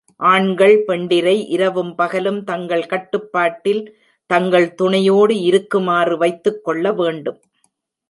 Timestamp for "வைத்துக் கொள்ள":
6.17-6.93